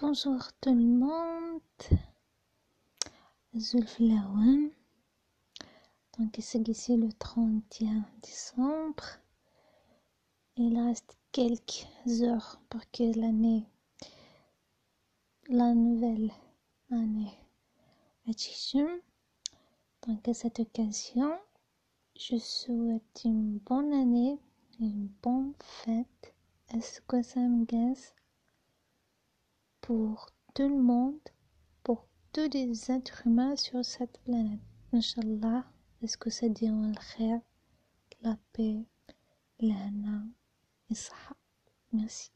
Bonjour 0.00 0.38
tout 0.60 0.72
le 0.72 0.86
monde. 0.86 1.60
Zulflawan. 3.56 4.70
Donc 6.16 6.36
c'est 6.38 6.68
ici 6.68 6.96
le 6.96 7.12
31 7.12 8.04
décembre. 8.22 9.04
Il 10.56 10.78
reste 10.78 11.18
quelques 11.32 11.88
heures 12.22 12.60
pour 12.70 12.88
que 12.92 13.18
l'année, 13.18 13.66
la 15.48 15.74
nouvelle 15.74 16.30
année 16.92 17.36
achieve. 18.28 19.02
Donc 20.06 20.28
à 20.28 20.32
cette 20.32 20.60
occasion, 20.60 21.36
je 22.16 22.36
souhaite 22.36 23.22
une 23.24 23.58
bonne 23.58 23.92
année, 23.92 24.38
une 24.78 25.08
bonne 25.20 25.54
fête. 25.58 26.36
Est-ce 26.72 27.00
que 27.00 27.20
ça 27.20 27.40
me? 27.40 27.66
Pour 29.88 30.26
tout 30.54 30.68
le 30.68 30.82
monde, 30.82 31.18
pour 31.82 32.06
tous 32.34 32.50
les 32.52 32.90
êtres 32.90 33.26
humains 33.26 33.56
sur 33.56 33.82
cette 33.82 34.20
planète. 34.20 34.60
Inch'Allah, 34.92 35.64
est-ce 36.02 36.18
que 36.18 36.28
ça 36.28 36.46
dit 36.50 36.68
en 36.68 36.92
khair, 36.92 37.40
la 38.20 38.36
paix, 38.52 38.84
l'ana 39.60 40.24
et. 40.90 40.94
Merci. 41.92 42.30